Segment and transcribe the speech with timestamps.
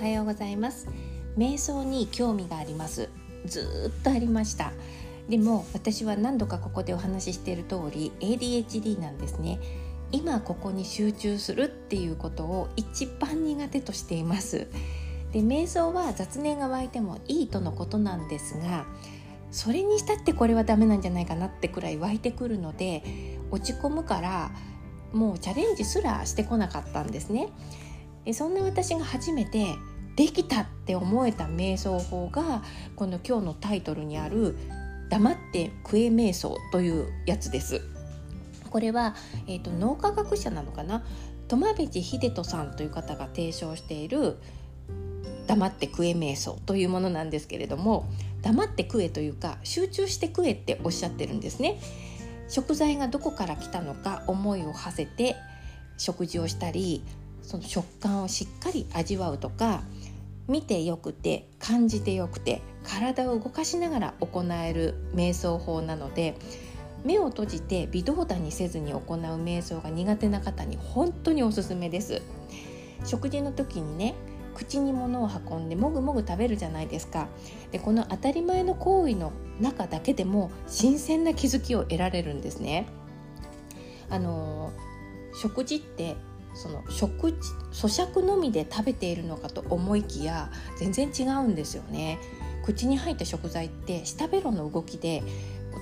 [0.00, 0.88] はようございます。
[1.36, 3.10] 瞑想に興味があります。
[3.44, 4.72] ずっとありました。
[5.28, 9.60] でも私は何度かここでお話ししている通り ADHD なんですね。
[10.10, 14.68] 今ここに集中するっていうことを一番苦手としています。
[15.32, 18.86] で瞑想は雑念が湧いてもいいとのことなんですが
[19.50, 24.50] それにしたってこれはダメなんじゃないかなってくらい湧いてくるので落ち込むから
[25.12, 27.50] もうチャレンジすらしてこなかったんですね。
[28.24, 29.66] でそんな私が初めて
[30.16, 32.62] できたって思えた瞑想法が
[32.96, 34.56] この今日のタイトルにある
[35.08, 37.80] 「黙って食え瞑想」というやつです。
[38.68, 39.16] これは、
[39.48, 41.04] えーと、脳科学者なのかな？
[41.48, 44.36] 苫部地秀人さんという方が提唱している
[45.48, 48.08] 「黙って食え瞑想」というものなんですけれども
[48.42, 51.80] 黙って食えというか集中して食えっておっしゃってるんですね。
[52.48, 55.36] 食材がどこから来たのか思いを馳せて
[55.98, 57.02] 食事をしたり
[57.42, 59.82] その食感をしっかり味わうとか
[60.48, 66.34] 見てよくて感じてよくて体を動かしながら行える瞑想法なので
[67.04, 72.20] 目を閉じて微動だにせずに行う瞑想が苦手な方に本当におすすめです。
[73.06, 74.14] 食事の時にね
[74.54, 77.28] 口に物を運んでもぐもぐ食べるじゃないですか。
[77.70, 82.86] でこの当たり前の行為の中だけでも新鮮な気づきを得られるんですね。
[84.10, 84.72] あの
[85.40, 86.16] 食事って
[86.54, 87.28] その食
[87.72, 92.18] 咀嚼のみで食べているのかと思いきや全然違うんですよね。
[92.64, 95.22] 口に入った食材って舌ベロの動きで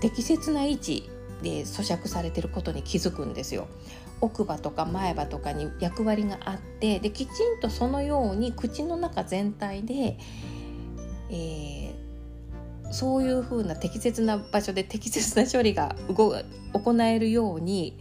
[0.00, 1.08] 適切な位置
[1.42, 3.68] で咀嚼されてることに気づくんですよ。
[4.20, 10.18] 奥歯とか前歯とかに役割があってできちんとそのように口の中全体で、
[11.30, 17.98] えー、そういうふうな適切な場所で適切な処理が行えるように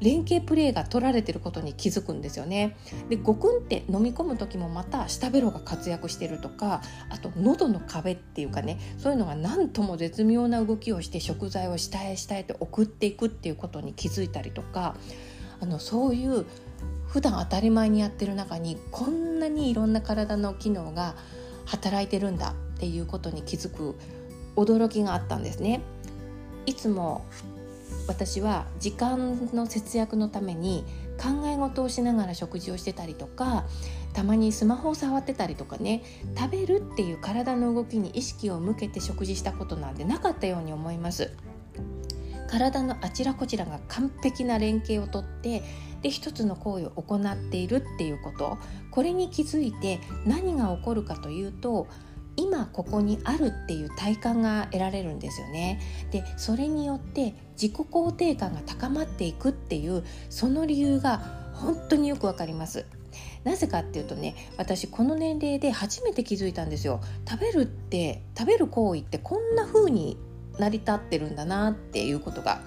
[0.00, 2.76] 連携プレーが取られてることに気づくんですよね。
[3.08, 14.96] でゴクンって飲み込む時もまた舌ベロが活躍してるとかあと喉の壁っていうかねそういうのが何とも絶妙な動きをして食材を下へ下へと送っていくっていうことに気づいたりとか
[15.60, 16.44] あのそういう
[17.06, 21.14] 普段当たり前にやってる中にこんなにいろんな体の機能が
[21.64, 23.94] 働いてるんだっていうことに気づく
[24.56, 25.80] 驚きがあったんですね。
[26.66, 27.24] いつも
[28.06, 30.84] 私は時間の節約のために
[31.18, 33.64] 考え事をしながら食事をしてたりとか
[34.12, 36.02] たまにスマホを触ってたりとかね
[36.36, 41.32] 食べるっていう体の動きに意識を向けて食事したことなんてなかったように思います。
[42.48, 45.64] 体のあちらこちらが完璧な連携をとって
[46.02, 48.58] で一つの行為を行っているっていうこと。
[48.92, 51.88] これに気づいて何が起こるかというと
[52.36, 55.80] 今ここにあるっていう体感が得られるんですよね。
[56.10, 62.86] でそれによって自己肯定感が高まっていくっていうその理由が本当によくわかります。
[63.44, 67.00] なぜかっていうとね私この年齢で初めて気づいたんですよ。
[67.28, 70.16] 食べるって食べる行為ってこんな風に
[70.58, 72.60] 成り立ってるんだなっていうことが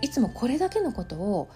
[0.00, 1.48] いつもこれだけのことを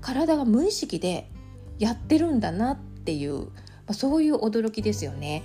[0.00, 1.30] 体が無意識で
[1.78, 3.48] やってるんだなっていう
[3.92, 5.42] そういう驚きですよね。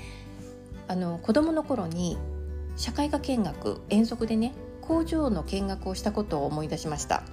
[0.87, 2.17] あの子供の頃に
[2.75, 7.23] 社会科見学遠足でね工場の見学をしたことを思い出しました。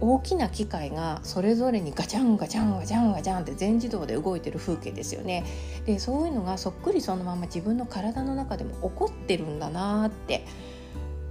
[0.00, 5.44] 大きな機械がそれぞれにガチャンガチャンガチャンガチャンって全自動で動いてる風景ですよね。
[5.86, 10.46] でそういうのがそっくりそのまま自分の体の中でも起こってるんだなって。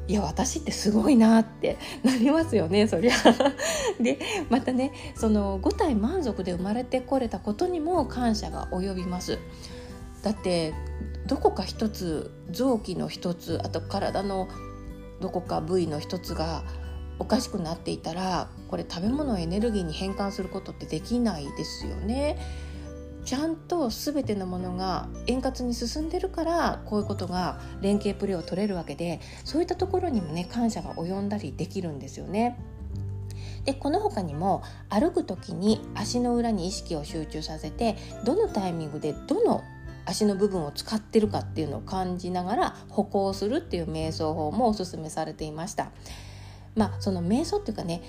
[0.05, 3.13] いや私ってすごいなって なりますよねそりゃ。
[4.01, 4.19] で
[4.49, 9.39] またねその5体満足で生まれてこれたことにも感謝が及びます。
[10.21, 10.73] だって
[11.27, 14.47] どこか一つ臓器の一つあと体の
[15.21, 16.63] どこか部位の一つが
[17.19, 22.37] おかしくなっていたらこれ食べ物をエネルギーに変換することってできないですよね。
[23.23, 32.59] ちゃんと全てのものが円滑に進んでるからこういうことが連携プレーを取れるわけでそういったところにもね感謝が及んだりできるんですよね。
[33.63, 37.95] でこの他にも歩く時に足の裏に意識を集中させて
[38.25, 39.63] どのタイミングでどの
[40.05, 45.91] 足の部分を使ってるかっていうのを感じながら歩行するっていう瞑想法もおすすめされていました。
[46.75, 48.01] まあその瞑想っていうかね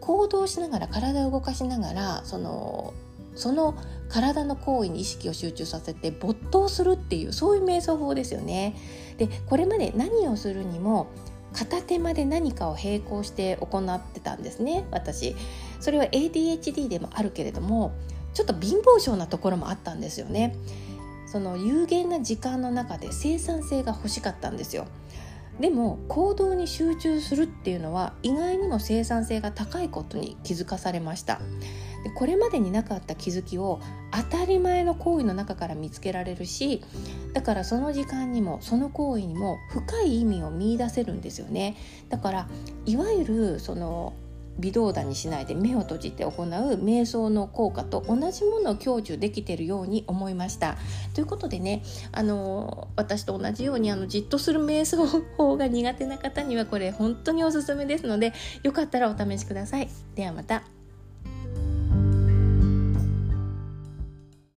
[0.00, 2.92] 行動しながら体を動かしながらその
[3.34, 3.74] その
[4.08, 8.76] 体の行為に意識を集中させて没頭するっていうそういう瞑想法ですよね。
[9.16, 11.08] でこれまで何をするにも
[11.54, 15.36] 片手間で何かを並行して行ってたんですね私
[15.80, 17.92] それは ADHD でもあるけれども
[18.34, 20.56] ちょっと貧乏症なところもあったんですよね
[21.34, 24.86] その有限な時間の中で生産性が欲しかったんですよ。
[25.58, 31.40] でも行動に集中するっていうのは意外にも生産性が高いことに気づかされました。
[32.04, 33.80] でこれまでになかった気づきを
[34.12, 36.84] 当たり前の行為の中から見つけられるし
[37.32, 41.76] だからその時間にもその行為にも深い意味を見いだせるんですよね。
[42.10, 42.48] だから
[42.86, 44.12] いわゆるその
[44.58, 46.34] 微動だにしないで目を閉じて行う
[46.82, 50.76] 瞑想の効果と同じものを享受できているように思いました。
[51.14, 55.06] ということでねあの私と同じようにあのじっとする瞑想
[55.36, 59.88] 法が苦手な方にはこれ本当におすすめですのでよかったらお試しください。
[60.14, 60.83] ではまた。